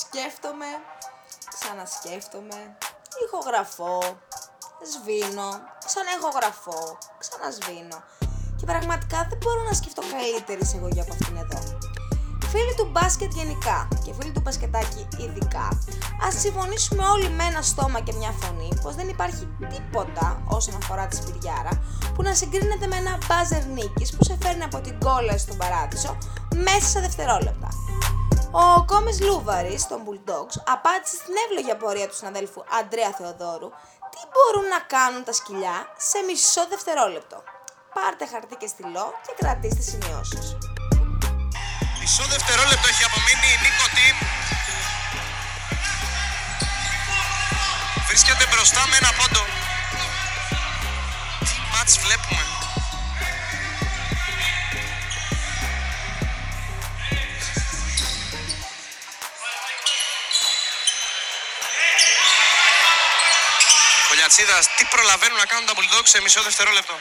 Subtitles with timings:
[0.00, 0.70] Σκέφτομαι,
[1.54, 2.58] ξανασκέφτομαι,
[3.24, 3.98] ηχογραφώ,
[4.90, 5.50] σβήνω,
[5.86, 7.98] ξαναεχογραφώ, ξανασβήνω.
[8.58, 11.60] Και πραγματικά δεν μπορώ να σκεφτώ καλύτερη εισαγωγή από αυτήν εδώ.
[12.52, 15.68] Φίλοι του μπάσκετ γενικά και φίλοι του μπασκετάκι ειδικά,
[16.26, 21.06] ας συμφωνήσουμε όλοι με ένα στόμα και μια φωνή πως δεν υπάρχει τίποτα όσον αφορά
[21.06, 21.82] τη σπηριάρα
[22.14, 26.18] που να συγκρίνεται με ένα μπάζερ νίκης που σε φέρνει από την κόλλα στον παράδεισο
[26.54, 27.68] μέσα σε δευτερόλεπτα.
[28.52, 33.70] Ο Κόμις Λούβαρης των Bulldogs απάντησε στην εύλογη απορία του συναδέλφου Αντρέα Θεοδόρου
[34.12, 35.76] τι μπορούν να κάνουν τα σκυλιά
[36.08, 37.36] σε μισό δευτερόλεπτο;
[37.94, 40.44] Πάρτε χαρτί και στυλό και κρατήστε σημειώσεις.
[42.00, 44.16] Μισό δευτερόλεπτο έχει απομείνει η Νίκο Τιμ.
[48.08, 49.42] Βρίσκεται μπροστά με ένα πόντο.
[51.46, 52.59] Τι μάτς βλέπουμε.
[64.30, 66.94] Κολιατσίδας, τι προλαβαίνουν να κάνουν τα Bulldogs σε μισό δευτερόλεπτο.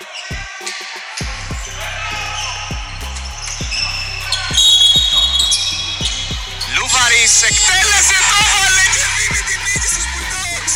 [6.75, 10.73] Λούβαρης εκτέλεσε το έβαλε και δίνει τη νίκη στους Bulldogs.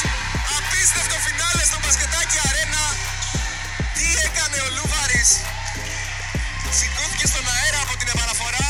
[0.58, 2.84] Απίστευτο φινάλε στο μπασκετάκι αρένα.
[3.96, 5.30] Τι έκανε ο Λούβαρης;
[6.78, 8.70] Σηκώθηκε στον αέρα από την επαναφορά.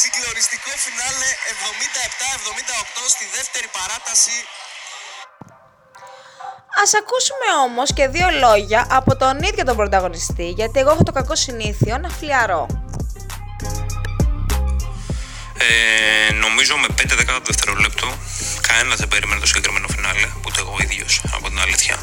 [0.00, 4.36] Συγκλονιστικό φινάλε 77-78 στη δεύτερη παράταση.
[6.82, 11.12] Ας ακούσουμε όμως και δύο λόγια από τον ίδιο τον πρωταγωνιστή, γιατί εγώ έχω το
[11.12, 12.66] κακό συνήθειο να φλιαρώ.
[15.58, 18.06] Ε, νομίζω με 5 δεκάτο δευτερόλεπτο
[18.68, 21.96] κανένα δεν περίμενε το συγκεκριμένο φινάλε, ούτε εγώ ίδιος από την αλήθεια.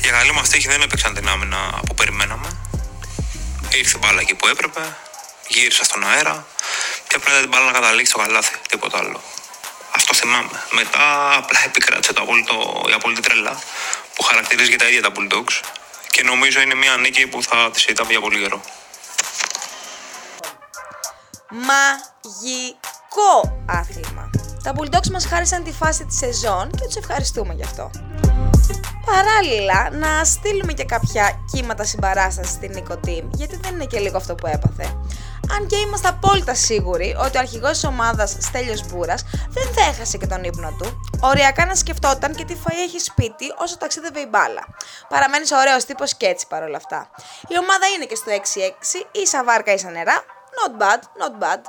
[0.00, 2.48] Για καλή μα τύχη δεν έπαιξαν την άμυνα που περιμέναμε.
[3.74, 4.96] Ήρθε η μπάλα εκεί που έπρεπε,
[5.48, 6.46] γύρισα στον αέρα
[7.08, 9.20] και απλά την μπάλα να καταλήξει στο καλάθι, τίποτα άλλο.
[9.94, 10.62] Αυτό θυμάμαι.
[10.70, 13.58] Μετά απλά επικράτησε το απόλυτο, η απόλυτη τρέλα
[14.14, 15.60] που χαρακτηρίζει και τα ίδια τα Bulldogs
[16.10, 18.60] και νομίζω είναι μια νίκη που θα τη είδαμε για πολύ καιρό.
[21.50, 23.30] Μαγικό
[23.66, 24.30] άθλημα.
[24.62, 27.90] Τα Bulldogs μας χάρισαν τη φάση της σεζόν και τους ευχαριστούμε γι' αυτό.
[29.06, 34.16] Παράλληλα, να στείλουμε και κάποια κύματα συμπαράστασης στην Νίκο Team, γιατί δεν είναι και λίγο
[34.16, 34.96] αυτό που έπαθε.
[35.54, 40.16] Αν και είμαστε απόλυτα σίγουροι ότι ο αρχηγός της ομάδας Στέλιος Μπούρας δεν θα έχασε
[40.16, 44.26] και τον ύπνο του, οριακά να σκεφτόταν και τι φαΐ έχει σπίτι όσο ταξίδευε η
[44.30, 44.64] μπάλα.
[45.08, 47.10] Παραμένεις ωραίος τύπος και έτσι παρόλα αυτά.
[47.48, 50.24] Η ομάδα είναι και στο 6-6, ίσα βάρκα ίσα νερά,
[50.58, 51.60] not bad, not bad.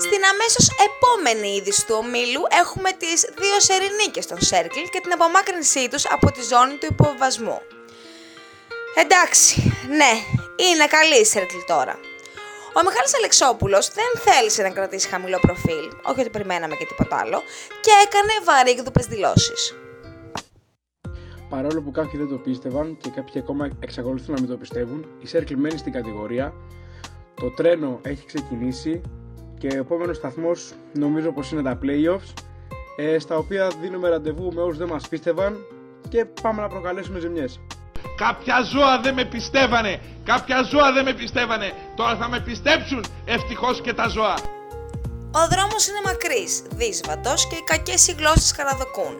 [0.00, 5.88] Στην αμέσως επόμενη είδηση του ομίλου έχουμε τις δύο σερινίκες των Circle και την απομάκρυνσή
[5.88, 7.58] τους από τη ζώνη του υποβασμού.
[8.94, 10.12] Εντάξει, ναι,
[10.70, 11.94] είναι καλή η Circle τώρα.
[12.78, 17.38] Ο Μιχάλης Αλεξόπουλος δεν θέλησε να κρατήσει χαμηλό προφίλ, όχι ότι περιμέναμε και τίποτα άλλο,
[17.84, 19.76] και έκανε βαρύγδουπες δηλώσεις.
[21.48, 25.26] Παρόλο που κάποιοι δεν το πίστευαν και κάποιοι ακόμα εξακολουθούν να μην το πιστεύουν, η
[25.32, 26.54] Circle μένει στην κατηγορία,
[27.34, 29.00] το τρένο έχει ξεκινήσει
[29.58, 32.32] και ο επόμενος σταθμός νομίζω πως είναι τα playoffs
[32.96, 35.66] ε, στα οποία δίνουμε ραντεβού με όσους δεν μας πίστευαν
[36.08, 37.60] και πάμε να προκαλέσουμε ζημιές.
[38.16, 40.00] Κάποια ζώα δεν με πιστεύανε.
[40.24, 41.72] Κάποια ζώα δεν με πιστεύανε.
[41.96, 44.34] Τώρα θα με πιστέψουν ευτυχώς και τα ζώα.
[45.34, 49.14] Ο δρόμος είναι μακρύς, δύσβατος και οι κακές οι γλώσσες χαραδοκούν.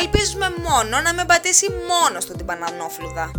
[0.00, 3.30] Ελπίζουμε μόνο να με πατήσει μόνο του την Πανανόφλουδα.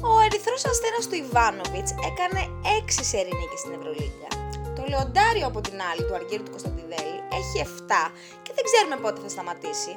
[0.00, 4.45] Ο ερυθρός αστέρας του Ιβάνοβιτς έκανε 6 σερί νίκες στην Ευρωλίγκα.
[4.86, 8.10] Το λεοντάριο από την άλλη του Αργύρου του Κωνσταντιδέλη έχει 7
[8.44, 9.92] και δεν ξέρουμε πότε θα σταματήσει.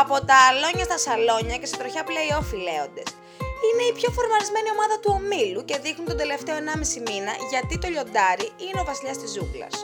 [0.00, 3.08] Από τα αλώνια στα σαλόνια και σε τροχιά play-off οι λέοντες.
[3.66, 7.86] Είναι η πιο φορμαρισμένη ομάδα του ομίλου και δείχνουν τον τελευταίο 1,5 μήνα γιατί το
[7.92, 9.74] λιοντάρι είναι ο βασιλιάς της ζούγκλας.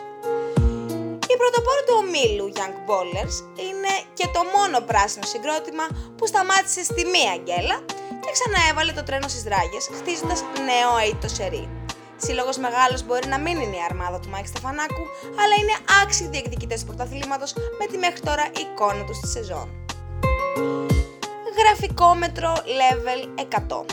[1.33, 3.36] Η πρωτοπόρος του ομίλου Young Ballers
[3.66, 5.84] είναι και το μόνο πράσινο συγκρότημα
[6.16, 7.77] που σταμάτησε στη μία γκέλα
[8.22, 10.41] και ξαναέβαλε το τρένο στις ράγες, χτίζοντας
[10.71, 11.84] νέο αήττητο σερί.
[12.26, 15.04] Σύλλογος μεγάλος μπορεί να μην είναι η αρμάδα του Μάικ Στεφανάκου,
[15.41, 19.66] αλλά είναι άξιοι διεκδικητές του πρωταθλήματος με τη μέχρι τώρα εικόνα τους στη σεζόν.
[21.59, 23.21] Γραφικόμετρο level
[23.71, 23.84] 100.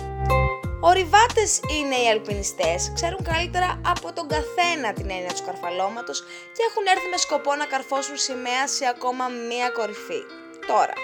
[0.79, 1.43] Ορειβάτε
[1.77, 6.13] είναι οι αλπινιστές, ξέρουν καλύτερα από τον καθένα την έννοια του καρφαλώματο
[6.55, 10.21] και έχουν έρθει με σκοπό να καρφώσουν σημαία σε ακόμα μία κορυφή.
[10.67, 10.95] Τώρα,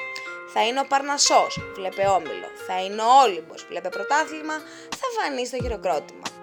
[0.53, 4.55] θα είναι ο Παρνασσός, βλέπε όμιλο, θα είναι ο Όλυμπος, βλέπε πρωτάθλημα,
[4.99, 6.36] θα φανεί στο χειροκρότημα.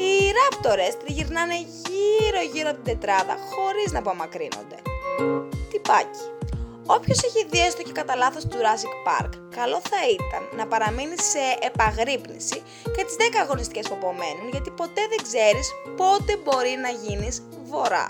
[0.00, 4.78] Οι ράπτορες τριγυρνάνε γύρω γύρω την τετράδα χωρίς να απομακρύνονται.
[5.70, 6.24] Τυπάκι.
[6.86, 11.44] Όποιος έχει δει έστω και κατά λάθος Jurassic Park, καλό θα ήταν να παραμείνει σε
[11.60, 12.62] επαγρύπνηση
[12.96, 18.06] και τις 10 αγωνιστικές που απομένουν, γιατί ποτέ δεν ξέρεις πότε μπορεί να γίνεις βορρά.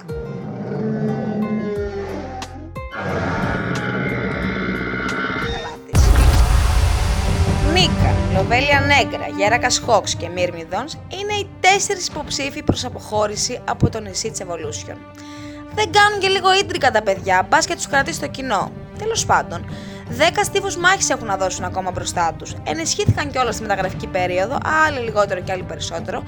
[8.41, 14.01] Νίκα, Λοβέλια Νέγκρα, Γέρακα Χόξ και Μύρμιδονς είναι οι τέσσερις υποψήφοι προς αποχώρηση από το
[14.01, 14.97] νησί της Evolution.
[15.75, 18.73] Δεν κάνουν και λίγο ίντρικα τα παιδιά, μπας και τους κρατήσεις το κοινό.
[18.99, 19.65] Τέλος πάντων,
[20.19, 22.55] 10 στίβους μάχης έχουν να δώσουν ακόμα μπροστά τους.
[22.65, 26.23] Ενισχύθηκαν κιόλας στη μεταγραφική περίοδο, άλλοι λιγότερο και άλλοι περισσότερο.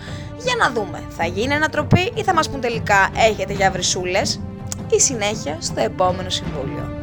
[0.44, 4.40] Για να δούμε, θα γίνει ανατροπή ή θα μας πούν τελικά έχετε για βρυσούλες.
[4.90, 7.01] Η συνέχεια στο επόμενο συμβούλιο.